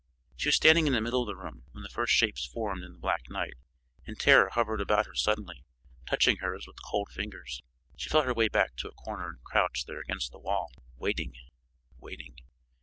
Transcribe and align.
She 0.35 0.47
was 0.47 0.55
standing 0.55 0.87
in 0.87 0.93
the 0.93 0.99
middle 0.99 1.21
of 1.21 1.27
the 1.27 1.35
room 1.35 1.61
when 1.73 1.83
the 1.83 1.87
first 1.89 2.11
shapes 2.13 2.43
formed 2.43 2.83
in 2.83 2.93
the 2.93 2.97
black 2.97 3.29
night, 3.29 3.53
and 4.03 4.19
terror 4.19 4.49
hovered 4.49 4.81
about 4.81 5.05
her 5.05 5.13
suddenly, 5.13 5.63
touching 6.07 6.37
her 6.37 6.55
as 6.55 6.65
with 6.65 6.81
cold 6.83 7.09
fingers. 7.11 7.61
She 7.97 8.09
felt 8.09 8.25
her 8.25 8.33
way 8.33 8.47
back 8.47 8.75
to 8.77 8.87
a 8.89 8.93
corner 8.95 9.29
and 9.29 9.43
crouched 9.43 9.85
there 9.85 9.99
against 9.99 10.31
the 10.31 10.39
wall, 10.39 10.71
waiting, 10.97 11.35
waiting. 11.99 12.37